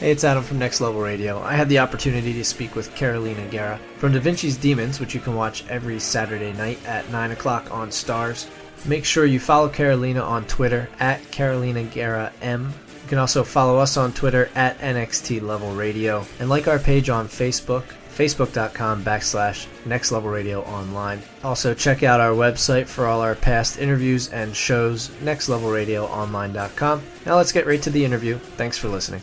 [0.00, 1.40] Hey, it's Adam from Next Level Radio.
[1.42, 5.18] I had the opportunity to speak with Carolina Guerra from Da Vinci's Demons, which you
[5.18, 8.46] can watch every Saturday night at 9 o'clock on Starz.
[8.86, 12.72] Make sure you follow Carolina on Twitter at Carolina Guerra M.
[13.02, 17.10] You can also follow us on Twitter at NXT Level Radio and like our page
[17.10, 17.82] on Facebook,
[18.14, 21.20] facebook.com backslash Next Level Radio Online.
[21.42, 27.02] Also, check out our website for all our past interviews and shows, nextlevelradioonline.com.
[27.26, 28.38] Now let's get right to the interview.
[28.38, 29.22] Thanks for listening.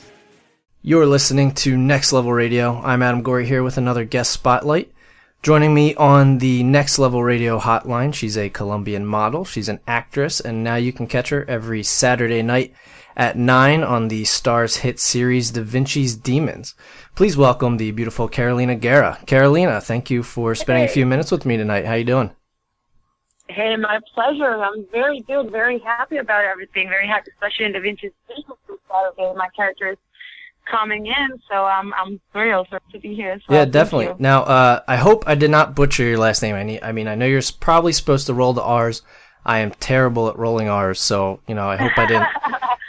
[0.87, 2.79] You're listening to Next Level Radio.
[2.83, 4.93] I'm Adam Gorey here with another guest spotlight.
[5.41, 10.39] Joining me on the Next Level Radio hotline, she's a Colombian model, she's an actress,
[10.39, 12.75] and now you can catch her every Saturday night
[13.17, 16.75] at 9 on the Starz hit series Da Vinci's Demons.
[17.15, 19.17] Please welcome the beautiful Carolina Guerra.
[19.25, 20.91] Carolina, thank you for spending Hey.
[20.91, 21.85] a few minutes with me tonight.
[21.85, 22.29] How are you doing?
[23.49, 24.63] Hey, my pleasure.
[24.63, 26.89] I'm very good, very happy about everything.
[26.89, 29.33] Very happy, especially in Da Vinci's Secret this Saturday.
[29.35, 29.97] My character is
[30.69, 33.39] coming in, so I'm I'm thrilled to be here.
[33.47, 34.05] So Yeah, definitely.
[34.07, 34.15] you.
[34.19, 36.55] Now, uh, I hope I did not butcher your last name.
[36.55, 39.01] I, need, I mean, I know you're probably supposed to roll the R's.
[39.45, 42.27] I am terrible at rolling R's, so you know, I hope I didn't.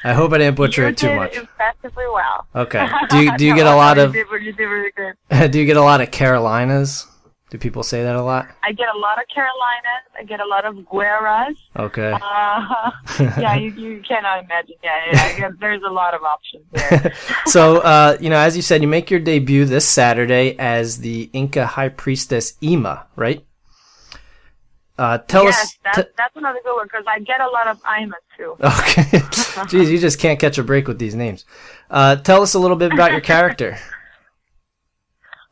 [0.05, 1.37] I hope I didn't butcher you it too did much.
[1.37, 2.47] impressively well.
[2.55, 2.87] Okay.
[3.11, 5.51] Do you do you No, get a lot of You did, you did really good.
[5.51, 7.07] do you get a lot of Carolinas?
[7.49, 8.49] Do people say that a lot?
[8.65, 10.03] I get a lot of Carolinas.
[10.19, 11.57] I get a lot of Gueras.
[11.77, 12.13] Okay.
[12.13, 12.91] Uh,
[13.41, 14.75] yeah, you, you cannot imagine.
[14.83, 17.15] Yeah, yeah, I guess there's a lot of options there.
[17.47, 21.31] so, uh, you know, as you said, you make your debut this Saturday as the
[21.33, 23.47] Inca High Priestess Ima, right?
[24.99, 25.79] Uh, tell yes, us.
[25.85, 28.57] that's, t- that's another good one because I get a lot of Imas too.
[28.61, 29.19] okay.
[29.69, 31.45] Jeez, you just can't catch a break with these names.
[31.91, 33.79] Uh, tell us a little bit about your character.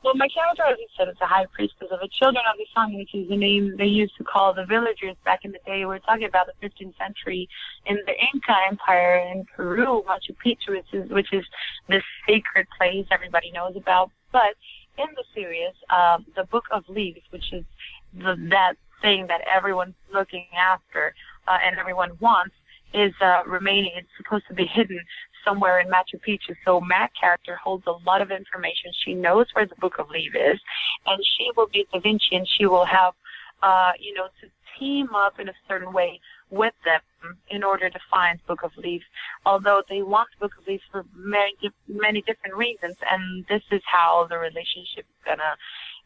[0.05, 2.67] Well, my character, as you said, is a high priestess of the children of the
[2.75, 5.87] sun, which is the name they used to call the villagers back in the day.
[5.87, 7.49] We're talking about the 15th century
[7.87, 11.43] in the Inca Empire in Peru, Machu Picchu, which is, which is
[11.89, 14.11] this sacred place everybody knows about.
[14.31, 14.61] But
[14.99, 17.65] in the series, um, the Book of Leaves, which is
[18.13, 21.15] the, that thing that everyone's looking after
[21.49, 22.55] uh, and everyone wants,
[22.93, 23.93] is uh, remaining.
[23.97, 25.01] It's supposed to be hidden
[25.45, 26.55] somewhere in Machu Picchu.
[26.65, 28.91] So Matt character holds a lot of information.
[29.05, 30.61] She knows where the Book of Leave is,
[31.07, 33.15] and she will be Da Vinci, and she will have,
[33.63, 37.01] uh, you know, to team up in a certain way with them
[37.51, 39.05] in order to find Book of Leaves.
[39.47, 41.55] Although they want Book of Leaves for many,
[41.89, 45.57] many different reasons, and this is how the relationship is gonna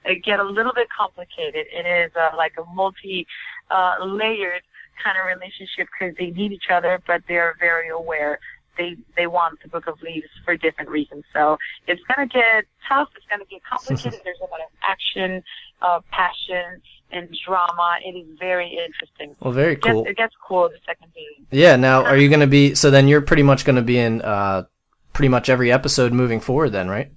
[0.06, 1.66] uh, get a little bit complicated.
[1.72, 3.26] It is uh, like a multi
[3.70, 4.62] uh, layered
[5.02, 8.38] kind of relationship because they need each other, but they're very aware
[8.78, 11.24] they they want the Book of Leaves for different reasons.
[11.34, 13.08] So it's gonna get tough.
[13.16, 14.20] It's gonna get complicated.
[14.24, 15.42] There's a lot of action,
[15.82, 16.80] uh, passion,
[17.10, 17.96] and drama.
[18.04, 19.34] It is very interesting.
[19.40, 20.04] Well, very It gets, cool.
[20.06, 21.46] it gets cool the second season.
[21.50, 21.76] Yeah.
[21.76, 22.74] Now, are you going to be?
[22.74, 24.64] So then, you're pretty much going to be in uh,
[25.12, 27.10] pretty much every episode moving forward, then, right?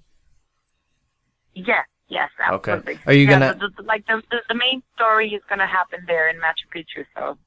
[1.54, 2.72] Yes, yes, Okay.
[2.74, 3.00] absolutely.
[3.06, 6.00] Are you Yeah, gonna- the, the, like the, the the main story is gonna happen
[6.08, 7.06] there in Machu Picchu.
[7.18, 7.38] So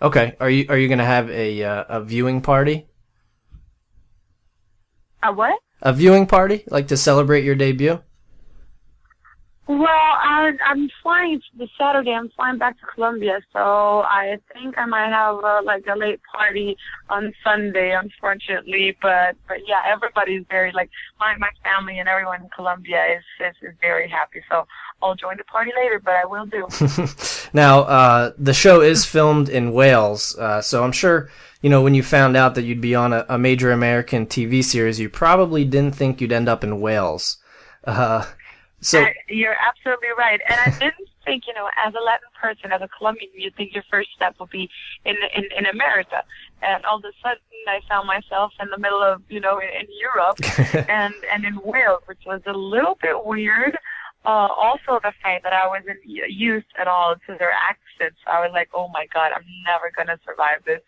[0.00, 0.34] Okay.
[0.40, 2.86] Are you Are you going to have a uh, a viewing party?
[5.22, 5.58] Uh, what?
[5.82, 8.00] A viewing party, like to celebrate your debut?
[9.68, 12.10] Well, I, I'm flying this Saturday.
[12.10, 16.20] I'm flying back to Colombia, so I think I might have uh, like a late
[16.34, 16.76] party
[17.08, 18.96] on Sunday, unfortunately.
[19.00, 20.90] But but yeah, everybody's very like
[21.20, 24.42] my my family and everyone in Colombia is is, is very happy.
[24.50, 24.66] So
[25.02, 26.66] I'll join the party later, but I will do.
[27.52, 31.28] now, uh, the show is filmed in Wales, uh, so I'm sure
[31.60, 34.62] you know when you found out that you'd be on a, a major American TV
[34.64, 37.38] series, you probably didn't think you'd end up in Wales.
[37.84, 38.24] Uh,
[38.82, 40.40] so You're absolutely right.
[40.48, 43.74] And I didn't think, you know, as a Latin person, as a Colombian, you think
[43.74, 44.68] your first step would be
[45.04, 46.24] in, in, in America.
[46.62, 49.68] And all of a sudden, I found myself in the middle of, you know, in,
[49.68, 53.78] in Europe and, and in Wales, which was a little bit weird.
[54.24, 58.18] Uh, also the fact that I wasn't used at all to their accents.
[58.26, 60.80] I was like, oh my God, I'm never going to survive this.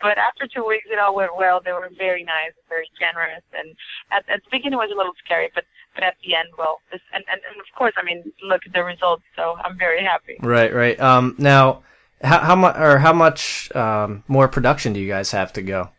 [0.00, 1.60] But after two weeks, it all went well.
[1.64, 3.42] They were very nice, very generous.
[3.52, 3.74] And
[4.12, 5.64] at, at the beginning, it was a little scary, but
[5.96, 8.74] but at the end, well, this, and, and, and of course, I mean, look at
[8.74, 10.36] the results, so I'm very happy.
[10.42, 11.00] right, right.
[11.00, 11.82] Um, now,
[12.22, 15.90] how, how much or how much um, more production do you guys have to go?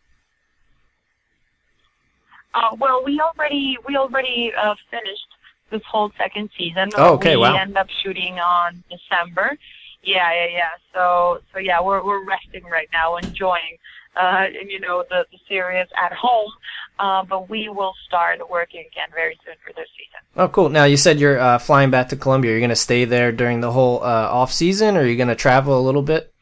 [2.53, 5.27] Uh, well, we already we already uh, finished
[5.69, 6.89] this whole second season.
[6.97, 7.57] Oh, okay, we wow.
[7.57, 9.57] end up shooting on December.
[10.03, 10.69] Yeah, yeah, yeah.
[10.93, 13.77] So, so yeah, we're we're resting right now, enjoying,
[14.15, 16.51] uh, and you know, the the series at home.
[16.99, 20.21] Uh, but we will start working again very soon for this season.
[20.35, 20.69] Oh, cool.
[20.69, 22.51] Now you said you're uh, flying back to Colombia.
[22.51, 25.15] Are you going to stay there during the whole uh, off season, or are you
[25.15, 26.33] going to travel a little bit?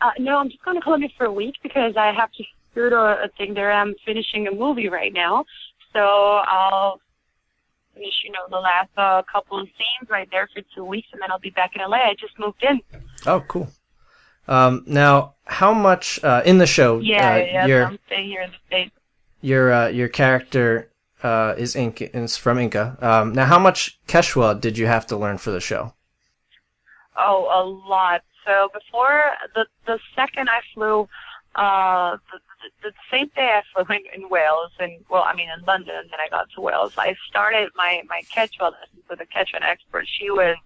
[0.00, 2.44] Uh, no, I'm just going to Colombia for a week because I have to
[2.74, 3.72] shoot a, a thing there.
[3.72, 5.44] I'm finishing a movie right now,
[5.92, 7.00] So I'll
[7.96, 11.20] finish, you know, the last uh, couple of scenes right there for two weeks, and
[11.20, 11.96] then I'll be back in LA.
[11.98, 12.80] I just moved in.
[13.26, 13.68] Oh, cool.
[14.48, 17.00] Um, now, how much uh, in the show?
[17.00, 18.94] Yeah, uh, yeah, your I'm staying here in the States.
[19.40, 20.90] your uh, your character
[21.22, 22.96] uh, is Inca, is from Inca.
[23.00, 25.94] Um, now, how much Quechua did you have to learn for the show?
[27.18, 28.22] Oh, a lot.
[28.44, 29.22] So before
[29.54, 31.08] the the second I flew,
[31.56, 32.38] uh, the,
[32.82, 36.10] the, same day I flew in, in Wales, and well, I mean in London, and
[36.10, 36.92] then I got to Wales.
[36.98, 40.06] I started my my Quechua lessons with a Quechuan expert.
[40.18, 40.56] She was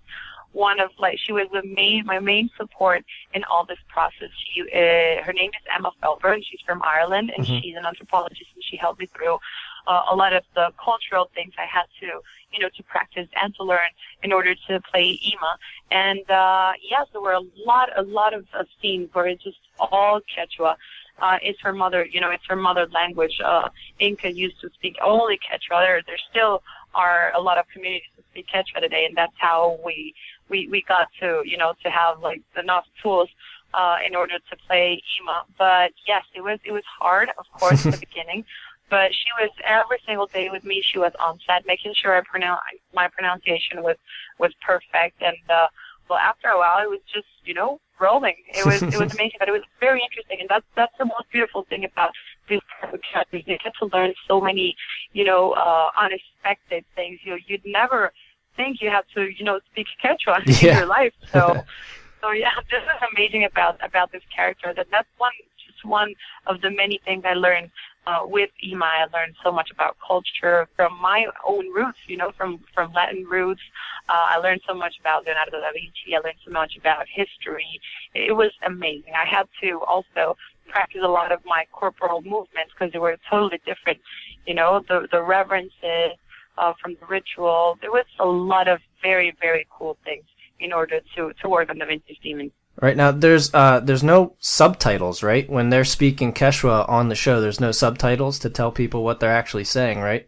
[0.52, 3.04] one of like she was the main my main support
[3.34, 4.30] in all this process.
[4.52, 7.62] She uh, her name is Emma Felber, and she's from Ireland, and Mhm.
[7.62, 9.38] she's an anthropologist, and she helped me through
[9.86, 12.20] uh, a lot of the cultural things I had to
[12.52, 13.90] you know to practice and to learn
[14.22, 15.56] in order to play Ima.
[15.90, 19.58] And uh, yes, there were a lot a lot of, of scenes where it's just
[19.78, 20.76] all Quechua.
[21.20, 23.40] Uh, it's her mother, you know, it's her mother language.
[23.44, 23.68] Uh,
[23.98, 25.84] Inca used to speak only Quechua.
[25.84, 26.62] There, there still
[26.94, 30.14] are a lot of communities that speak Quechua today, and that's how we
[30.48, 33.28] we we got to you know to have like enough tools
[33.74, 35.42] uh, in order to play Ima.
[35.58, 38.44] But yes, it was it was hard, of course, at the beginning.
[38.88, 40.82] But she was every single day with me.
[40.84, 42.60] She was on set, making sure I pronounce
[42.92, 43.96] my pronunciation was
[44.38, 45.22] was perfect.
[45.22, 45.68] And uh,
[46.10, 48.34] well, after a while, it was just you know rolling.
[48.48, 50.38] It was it was amazing, but it was very interesting.
[50.40, 52.10] And that's that's the most beautiful thing about
[52.48, 53.00] these type of.
[53.32, 54.74] You get to learn so many
[55.12, 57.20] you know uh, unexpected things.
[57.24, 58.12] You know, you'd never
[58.56, 61.14] think you have to you know speak Quechua in your life.
[61.32, 61.62] So.
[62.20, 64.72] So yeah, this is amazing about about this character.
[64.74, 65.32] That that's one
[65.66, 66.14] just one
[66.46, 67.70] of the many things I learned
[68.06, 68.84] uh, with Ima.
[68.84, 73.24] I learned so much about culture from my own roots, you know, from from Latin
[73.24, 73.62] roots.
[74.08, 76.16] Uh, I learned so much about Leonardo da Vinci.
[76.16, 77.80] I learned so much about history.
[78.14, 79.12] It was amazing.
[79.14, 80.36] I had to also
[80.68, 83.98] practice a lot of my corporal movements because they were totally different.
[84.46, 86.16] You know, the the reverences
[86.58, 87.78] uh, from the ritual.
[87.80, 90.24] There was a lot of very very cool things
[90.60, 92.52] in order to to work on Da Vinci's Demon.
[92.80, 95.48] Right now, there's uh, there's no subtitles, right?
[95.50, 99.32] When they're speaking Quechua on the show, there's no subtitles to tell people what they're
[99.34, 100.26] actually saying, right?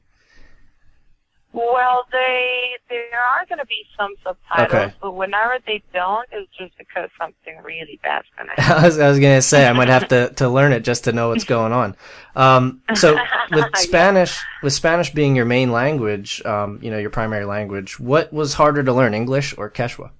[1.55, 4.95] Well, they there are going to be some subtitles, Okay.
[5.03, 8.83] but whenever they don't, it's just because something really bad's going to happen.
[8.83, 11.29] I was, was gonna say I might have to, to learn it just to know
[11.29, 11.95] what's going on.
[12.37, 13.15] Um, so
[13.51, 13.79] with Yeah.
[13.81, 18.55] Spanish, with Spanish being your main language, um, you know, your primary language, what was
[18.55, 20.11] harder to learn, English or Quechua?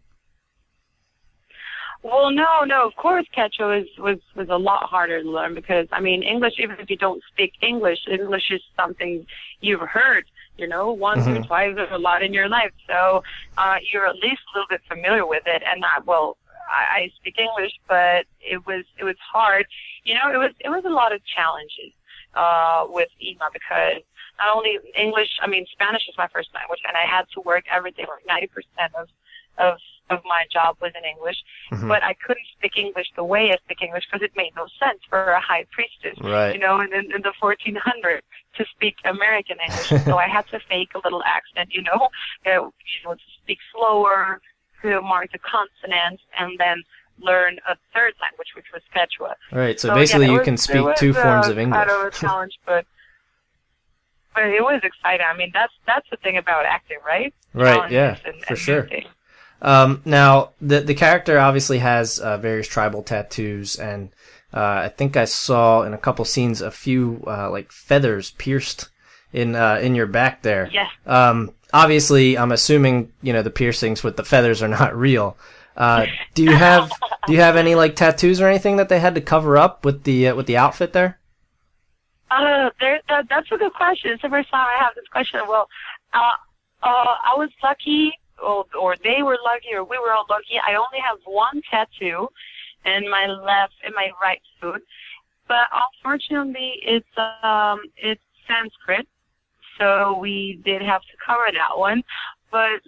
[2.03, 2.87] Well, no, no.
[2.87, 6.55] Of course, Quechua was was was a lot harder to learn because I mean, English.
[6.59, 9.25] Even if you don't speak English, English is something
[9.61, 10.25] you've heard.
[10.57, 11.47] You know, once or Mhm.
[11.47, 13.23] twice or a lot in your life, so
[13.57, 15.63] uh, you're at least a little bit familiar with it.
[15.65, 16.37] And not well,
[16.69, 19.67] I, I speak English, but it was it was hard.
[20.05, 21.93] You know, it was it was a lot of challenges
[22.35, 24.03] uh, with Ima because
[24.39, 25.31] not only English.
[25.41, 28.05] I mean, Spanish is my first language, and I had to work every day.
[28.09, 29.09] Like ninety percent of
[29.59, 29.79] of
[30.11, 31.37] of my job was in English
[31.71, 31.89] Mhm.
[31.89, 35.01] but I couldn't speak English the way I speak English because it made no sense
[35.09, 36.55] for a high priestess, Right.
[36.55, 38.21] you know, in, in, in the 1400s
[38.59, 40.05] to speak American English.
[40.05, 42.09] so I had to fake a little accent, you know,
[42.47, 42.51] uh,
[42.93, 44.41] you know, to speak slower,
[44.83, 46.83] to mark the consonants, and then
[47.19, 49.35] learn a third language, which was Quechua.
[49.53, 49.79] Right.
[49.81, 51.79] So yeah, basically, it you was- can speak was, two forms uh, of English.
[51.87, 52.85] Kind of a challenge, but
[54.35, 55.27] but it was exciting.
[55.29, 57.33] I mean, that's that's the thing about acting, right?
[57.55, 57.91] Right.
[57.91, 58.17] Yeah.
[58.25, 58.89] And- For and sure.
[59.63, 64.11] Um, now the the character obviously has uh, various tribal tattoos, and
[64.53, 68.89] uh, I think I saw in a couple scenes a few uh, like feathers pierced
[69.33, 70.69] in uh, in your back there.
[70.73, 70.89] Yes.
[71.07, 75.37] Um, obviously, I'm assuming you know the piercings with the feathers are not real.
[75.77, 76.91] Uh, do you have
[77.27, 80.03] do you have any like tattoos or anything that they had to cover up with
[80.03, 81.19] the uh, with the outfit there?
[82.31, 84.11] Uh, there, that, that's a good question.
[84.11, 85.41] It's the first time I have this question.
[85.47, 85.69] Well,
[86.15, 86.33] uh,
[86.83, 88.13] uh, I was lucky,
[88.43, 90.57] or, or they were lucky, or we were all lucky.
[90.67, 92.29] I only have one tattoo
[92.85, 94.83] in my left, in my right foot,
[95.49, 97.07] but unfortunately, it's
[97.43, 99.07] um, it's Sanskrit,
[99.79, 102.03] so we did have to cover that one.
[102.51, 102.81] But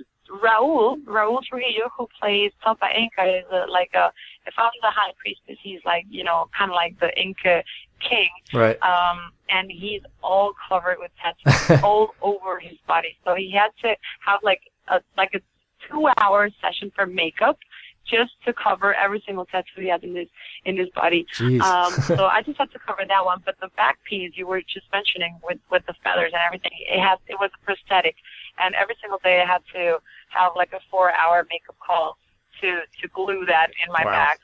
[0.43, 4.11] Raoul, Raoul Trujillo, who plays Papa Inca, is a, like a.
[4.47, 7.63] If I'm the high priestess, he's like you know, kind of like the Inca
[8.01, 8.79] king Right.
[8.83, 13.17] um, and he's all covered with tattoos all over his body.
[13.25, 13.97] So he had to
[14.27, 15.41] have like a like a
[15.89, 17.59] two hour session for makeup
[18.07, 20.29] just to cover every single tattoo he had in his
[20.67, 21.27] in his body.
[21.41, 23.41] Um, so I just had to cover that one.
[23.45, 27.01] But the back piece you were just mentioning with with the feathers and everything, it
[27.01, 28.17] had it was a prosthetic,
[28.59, 29.99] and every single day I had to
[30.29, 32.19] have like a four hour makeup call
[32.61, 34.11] to to glue that in my Wow.
[34.13, 34.41] back.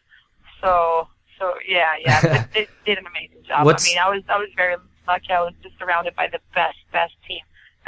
[0.62, 2.20] So so yeah yeah,
[2.54, 3.64] they, they did an amazing job.
[3.66, 5.32] What's- I mean, I was I was very lucky.
[5.32, 7.40] I was just surrounded by the best, best team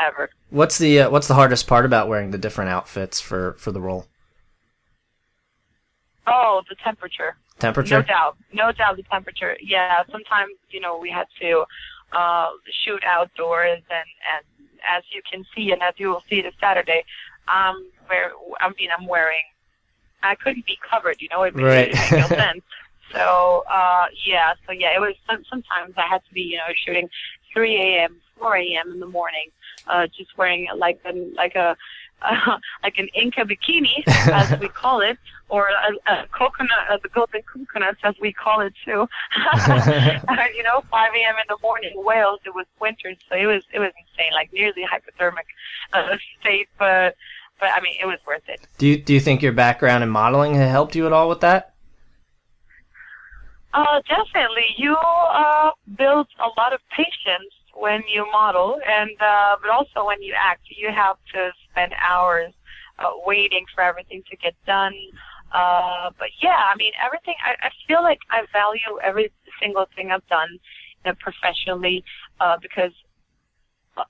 [0.03, 0.31] ever.
[0.51, 3.81] What's the uh, what's the hardest part about wearing the different outfits for for the
[3.81, 4.07] role?
[6.27, 7.37] Oh, the temperature.
[7.59, 7.97] Temperature.
[7.99, 9.57] No doubt, no doubt the temperature.
[9.61, 11.65] Yeah, sometimes you know we had to
[12.13, 12.49] uh,
[12.85, 17.05] shoot outdoors, and and as you can see, and as you will see this Saturday,
[17.49, 19.43] um, where I mean I'm wearing,
[20.23, 21.17] I couldn't be covered.
[21.21, 21.89] You know, it made, Right.
[21.93, 22.63] it made no sense.
[23.13, 25.15] So uh, yeah, so yeah, it was.
[25.29, 27.09] Sometimes I had to be, you know, shooting
[27.53, 28.93] 3 a.m., 4 a.m.
[28.93, 29.49] in the morning,
[29.87, 31.77] uh, just wearing like an like a
[32.23, 35.19] uh, like an Inca bikini, as we call it,
[35.49, 39.07] or a, a coconut, uh, the golden coconuts, as we call it too.
[40.55, 41.35] You know, 5 a.m.
[41.37, 42.41] in the morning, Wales.
[42.45, 45.47] It was winter, so it was it was insane, like nearly hypothermic
[45.93, 46.69] uh, state.
[46.79, 47.17] But
[47.59, 48.61] but I mean, it was worth it.
[48.79, 51.75] Do you do you think your background in modeling helped you at all with that?
[53.75, 54.67] Uh, definitely.
[54.77, 60.23] You uh, build a lot of patience when you model, and uh, but also when
[60.23, 62.53] you act, you have to spend hours
[63.01, 64.95] uh, waiting for everything to get done.
[65.53, 67.35] Uh, but yeah, I mean, everything.
[67.45, 70.53] I, I feel like I value every single thing I've done
[71.05, 72.05] uh, professionally
[72.39, 72.93] uh, because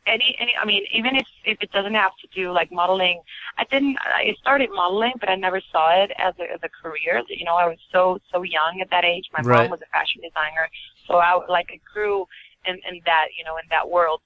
[0.06, 3.20] any any I mean even if if it doesn't have to do like modeling
[3.58, 7.22] I didn't I started modeling but I never saw it as a as a career
[7.28, 9.62] you know I was so so young at that age my Right.
[9.62, 10.68] mom was a fashion designer
[11.06, 12.26] so I like I grew
[12.66, 14.20] in in that you know in that world.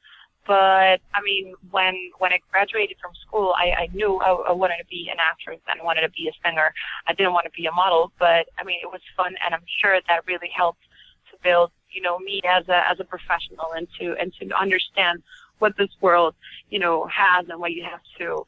[0.46, 4.78] But I mean when when I graduated from school I I knew I, I wanted
[4.78, 6.72] to be an actress and I wanted to be a singer.
[7.06, 9.66] I didn't want to be a model but I mean it was fun and I'm
[9.80, 10.82] sure that really helped
[11.30, 15.22] to build you know me as a as a professional and to and to understand
[15.58, 16.34] what this world
[16.70, 18.46] you know has and what you have to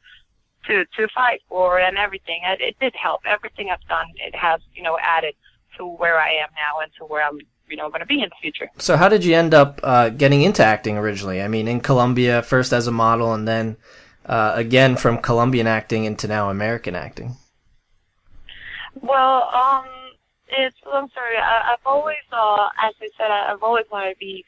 [0.67, 2.41] to to fight for and everything.
[2.43, 3.21] It, it did help.
[3.25, 5.35] Everything I've done it has you know added
[5.77, 8.29] to where I am now and to where I'm you know going to be in
[8.29, 11.41] the future So how did you end up uh, getting into acting originally?
[11.41, 13.77] I mean, in Colombia first as a model, and then
[14.25, 17.35] uh, again from Colombian acting into now American acting.
[19.01, 19.85] Well, um,
[20.49, 21.37] it's long story.
[21.37, 24.45] I, I've always, uh, as I said, I, I've always wanted to be.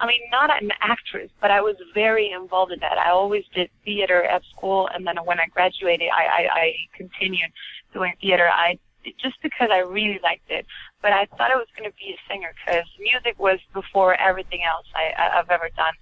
[0.00, 2.98] I mean, not an actress, but I was very involved in that.
[2.98, 7.52] I always did theater at school, and then when I graduated, I, I, I continued
[7.92, 8.50] doing theater.
[8.52, 8.78] I
[9.18, 10.66] just because I really liked it,
[11.04, 14.62] but I thought I was going to be a singer because music was before everything
[14.64, 15.92] else I, I, I've ever done.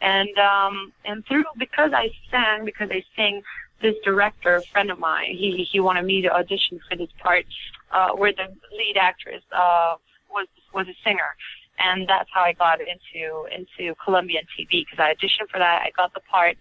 [0.00, 3.42] And um, and through because I sang, because I sing,
[3.82, 7.46] this director, a friend of mine, he he wanted me to audition for this part,
[7.90, 8.46] uh, where the
[8.78, 9.96] lead actress uh,
[10.30, 11.34] was was a singer,
[11.80, 15.90] and that's how I got into into Colombian TV because I auditioned for that, I
[15.96, 16.56] got the part,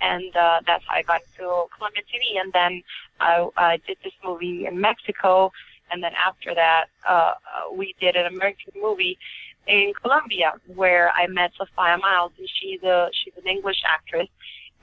[0.00, 2.82] and uh, that's how I got into Colombian TV, and then
[3.20, 5.52] I, I did this movie in Mexico,
[5.90, 7.34] and then after that, uh, uh,
[7.74, 9.18] we did an American movie
[9.66, 14.28] in Colombia where I met Sophia Myles, and she's a she's an English actress,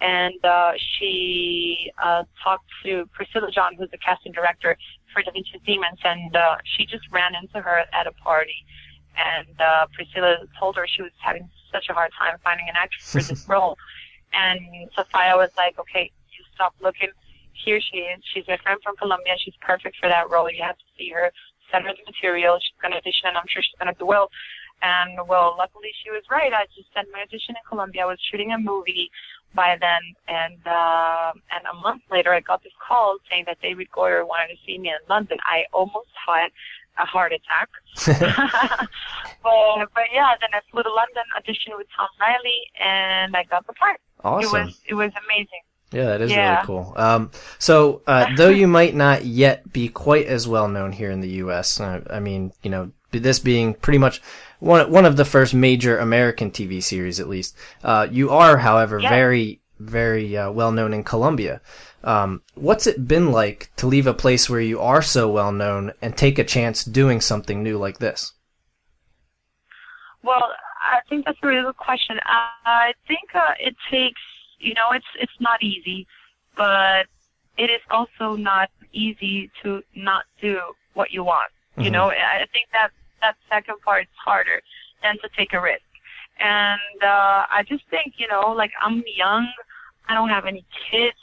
[0.02, 4.78] and uh, she uh, talked to Priscilla John, who's the casting director
[5.14, 8.66] for Da Vinci's Demons, and uh, she just ran into her at a party,
[9.18, 13.12] and uh, Priscilla told her she was having such a hard time finding an actress
[13.12, 13.78] for this role,
[14.34, 14.60] and
[14.96, 17.10] Sophia was like, "Okay, you stop looking.
[17.64, 18.24] Here she is.
[18.34, 19.34] She's my friend from Colombia.
[19.44, 20.50] She's perfect for that role.
[20.50, 21.32] You have to see her.
[21.72, 22.58] Send her the material.
[22.58, 24.30] She's going to audition, and I'm sure she's going to do well."
[24.82, 26.54] And well, luckily she was right.
[26.54, 28.04] I just sent my audition in Colombia.
[28.04, 29.12] I was shooting a movie
[29.54, 33.90] by then, and uh, and a month later, I got this call saying that David
[33.92, 35.38] Goyer wanted to see me in London.
[35.44, 36.50] I almost had
[36.98, 37.70] a heart attack.
[39.44, 43.68] but but yeah, then I flew to London, auditioned with Tom Riley, and I got
[43.68, 44.00] the part.
[44.24, 44.44] Awesome.
[44.44, 45.64] It was it was amazing.
[45.92, 46.38] Yeah, that is Yeah.
[46.38, 46.94] really cool.
[46.98, 51.22] Um, so, uh, though you might not yet be quite as well known here in
[51.22, 54.22] the U.S., uh, I mean, you know, this being pretty much
[54.60, 59.02] one one of the first major American TV series, at least, uh, you are, however,
[59.02, 59.10] Yeah.
[59.10, 61.62] very very uh, well known in Colombia.
[62.04, 65.94] Um, what's it been like to leave a place where you are so well known
[66.02, 68.34] and take a chance doing something new like this?
[70.24, 72.18] Well, I think that's a really good question.
[72.26, 74.22] I, I think uh, it takes,
[74.60, 76.08] you know, it's it's not easy,
[76.56, 77.08] but
[77.58, 80.60] it is also not easy to not do
[80.94, 81.52] what you want.
[81.78, 81.94] You Mhm.
[81.94, 82.90] know, I I think that
[83.22, 84.62] that second part is harder
[85.04, 85.84] than to take a risk.
[86.40, 89.48] And uh, I just think, you know, like I'm young,
[90.08, 91.18] I don't have any kids,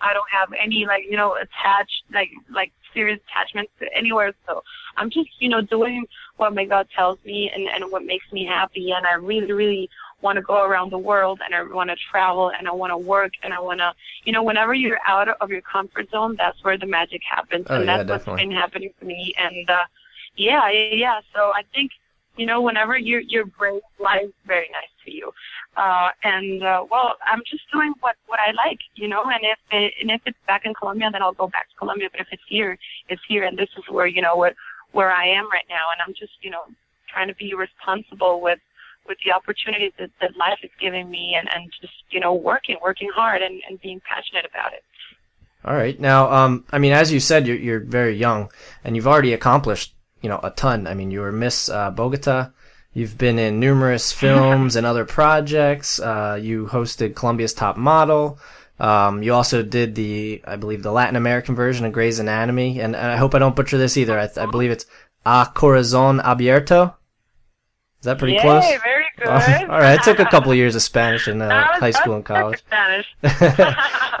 [0.00, 4.32] I don't have any like, you know, attached like like serious attachments to anywhere.
[4.46, 4.62] So
[4.96, 6.04] I'm just, you know, doing
[6.36, 8.92] what my God tells me and, and what makes me happy.
[8.92, 9.88] And I really, really
[10.22, 12.98] want to go around the world and I want to travel and I want to
[12.98, 13.92] work and I want to,
[14.24, 17.66] you know, whenever you're out of your comfort zone, that's where the magic happens.
[17.70, 18.32] Oh, and yeah, that's definitely.
[18.32, 19.34] what's been happening for me.
[19.38, 19.84] And, uh,
[20.36, 21.20] yeah, yeah, yeah.
[21.34, 21.90] So I think,
[22.36, 25.32] you know, whenever you're you're brave, life is very nice to you.
[25.76, 29.24] Uh, and uh, well, I'm just doing what what I like, you know.
[29.24, 32.08] And if it, and if it's back in Colombia, then I'll go back to Colombia.
[32.10, 34.54] But if it's here, it's here, and this is where you know what
[34.92, 35.90] where I am right now.
[35.92, 36.64] And I'm just you know
[37.12, 38.60] trying to be responsible with
[39.10, 42.78] with the opportunities that, that life is giving me, and and just you know working
[42.82, 44.82] working hard and and being passionate about it.
[45.64, 45.98] All right.
[46.00, 48.50] Now, um, I mean, as you said, you're, you're very young,
[48.82, 50.86] and you've already accomplished, you know, a ton.
[50.86, 52.52] I mean, you were Miss uh, Bogota.
[52.94, 56.00] You've been in numerous films and other projects.
[56.00, 58.38] Uh, you hosted Colombia's Top Model.
[58.78, 62.96] Um, you also did the, I believe, the Latin American version of Grey's Anatomy, and
[62.96, 64.18] I hope I don't butcher this either.
[64.18, 64.86] I, I believe it's
[65.26, 66.94] A Corazon Abierto.
[68.00, 68.64] Is that pretty Yay, close?
[68.82, 69.32] very All
[69.78, 72.24] right, I took a couple of years of Spanish in uh, was- high school and
[72.24, 72.58] college.
[72.58, 73.06] Spanish.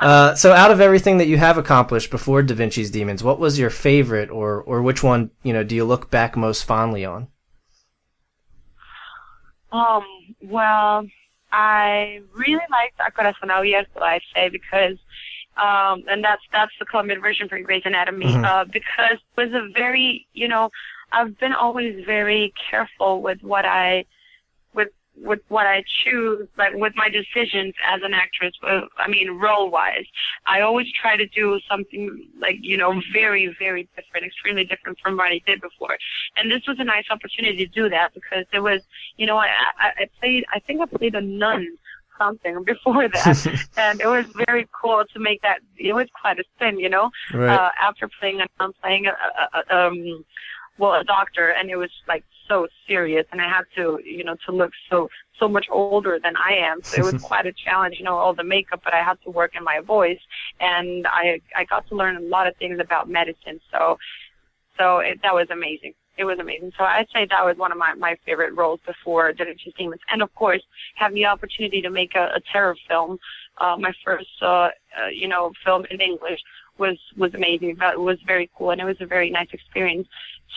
[0.00, 3.58] uh, so, out of everything that you have accomplished before Da Vinci's Demons, what was
[3.58, 7.28] your favorite, or or which one you know do you look back most fondly on?
[9.72, 10.04] Um,
[10.42, 11.06] well,
[11.52, 14.96] I really liked A Corazón Abierto, I say, because,
[15.56, 18.44] um, and that's, that's the Colombian version for Grey's Anatomy, Mhm.
[18.44, 20.70] uh, because it was a very, you know,
[21.12, 24.04] I've been always very careful with what I,
[25.16, 30.06] with, what I choose, like with my decisions as an actress, uh, I mean, role-wise.
[30.46, 35.16] I always try to do something like, you know, very, very different, extremely different from
[35.16, 35.96] what I did before.
[36.36, 38.82] And this was a nice opportunity to do that because there was,
[39.16, 39.48] you know, I,
[39.78, 41.66] I, I played, I think I played a nun
[42.18, 43.68] something before that.
[43.76, 47.10] and it was very cool to make that, it was quite a spin, you know,
[47.32, 47.54] Right.
[47.54, 50.24] uh, after playing a nun, playing a, a, a, um,
[50.78, 54.36] well, a doctor, and it was like so serious, and I had to, you know,
[54.46, 56.82] to look so so much older than I am.
[56.82, 59.30] So it was quite a challenge, you know, all the makeup, but I had to
[59.30, 60.20] work in my voice,
[60.60, 63.60] and I I got to learn a lot of things about medicine.
[63.72, 63.98] So
[64.76, 65.94] so it, that was amazing.
[66.16, 66.72] It was amazing.
[66.76, 70.02] So I'd say that was one of my, my favorite roles before Vinci's Demons.
[70.12, 70.62] And of course,
[70.96, 73.18] having the opportunity to make a, a terror film,
[73.58, 74.70] uh, my first, uh, uh,
[75.12, 76.40] you know, film in English
[76.80, 77.76] was, was amazing.
[77.78, 78.70] That was very cool.
[78.72, 80.08] And it was a very nice experience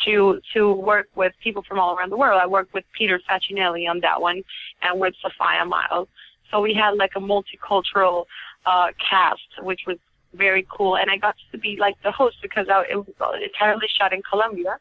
[0.05, 2.41] to, to work with people from all around the world.
[2.41, 4.41] I worked with Peter Facinelli on that one
[4.81, 6.07] and with Sophia Myles.
[6.49, 8.25] So we had like a multicultural,
[8.65, 9.97] uh, cast, which was
[10.33, 10.97] very cool.
[10.97, 13.07] And I got to be like the host because I, it was
[13.43, 14.79] entirely shot in Colombia.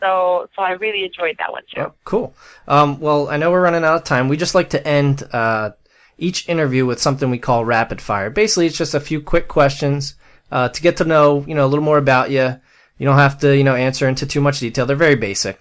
[0.00, 1.80] So, so I really enjoyed that one too.
[1.80, 2.34] Oh, cool.
[2.68, 4.28] Um, well, I know we're running out of time.
[4.28, 5.70] We just like to end uh,
[6.18, 8.28] each interview with something we call rapid fire.
[8.30, 10.14] Basically, it's just a few quick questions
[10.54, 12.46] uh, to get to know you know a little more about you.
[12.98, 14.86] You don't have to you know answer into too much detail.
[14.86, 15.60] They're very basic.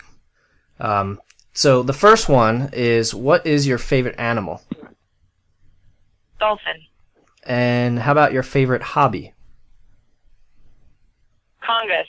[0.80, 1.20] Um,
[1.54, 4.62] so the first one is, what is your favorite animal?
[6.40, 6.82] Dolphin,
[7.46, 9.34] And how about your favorite hobby?
[11.62, 12.08] Congress,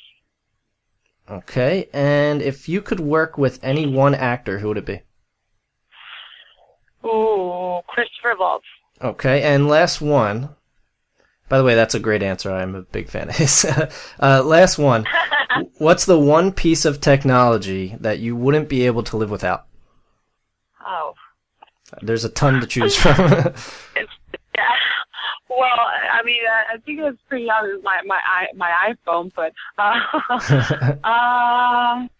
[1.30, 1.88] Okay.
[1.92, 5.00] And if you could work with any one actor, who would it be?
[7.04, 8.66] ooh, Christopher Waltz.
[9.02, 10.54] Okay, and last one.
[11.48, 12.50] By the way, that's a great answer.
[12.50, 13.64] I'm a big fan of his.
[14.20, 15.06] uh, last one.
[15.78, 19.66] What's the one piece of technology that you wouldn't be able to live without?
[20.84, 21.14] Oh,
[22.02, 23.16] There's a ton to choose from.
[23.18, 23.52] yeah.
[25.48, 25.78] Well,
[26.12, 30.00] I mean, I I think it's pretty obvious my my my iPhone, but uh,
[31.06, 32.10] um,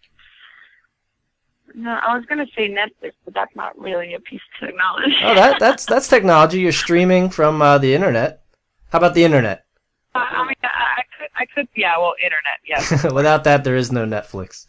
[1.73, 5.17] no, I was gonna say Netflix, but that's not really a piece of technology.
[5.23, 6.59] oh, that that's that's technology.
[6.59, 8.44] You're streaming from uh, the internet.
[8.95, 9.65] How about the internet?
[10.13, 13.75] I I mean, I, I could, I could, yeah, well, internet, yes, Without that, there
[13.75, 14.67] is no Netflix.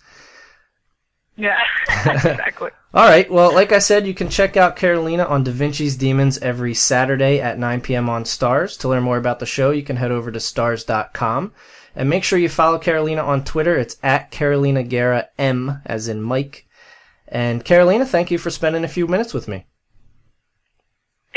[1.37, 2.71] yeah, exactly.
[2.93, 3.31] All right.
[3.31, 7.41] Well, like I said, you can check out Carolina on Da Vinci's Demons every Saturday
[7.41, 8.11] at 9 p.m.
[8.11, 8.77] on Starz.
[8.81, 11.53] To learn more about the show, you can head over to starz.com.
[11.95, 13.77] And make sure you follow Carolina on Twitter.
[13.77, 16.67] It's at Carolina Guerra M, as in Mike.
[17.29, 19.67] And Carolina, thank you for spending a few minutes with me.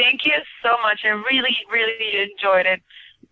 [0.01, 0.33] Thank you
[0.63, 1.01] so much.
[1.03, 2.81] I really, really enjoyed it.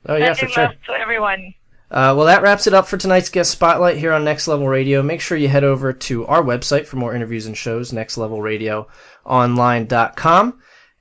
[0.05, 0.73] Oh, yeah, for sure.
[0.87, 1.53] to everyone.
[1.89, 5.01] Uh, well, that wraps it up for tonight's guest spotlight here on Next Level Radio.
[5.01, 10.59] Make sure you head over to our website for more interviews and shows, nextlevelradioonline.com.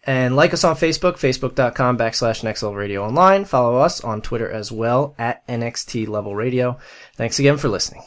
[0.09, 3.45] And like us on Facebook, facebook.com backslash Next Level Radio Online.
[3.45, 6.79] Follow us on Twitter as well at NXT Level Radio.
[7.17, 8.05] Thanks again for listening.